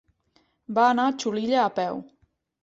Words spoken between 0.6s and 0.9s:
Va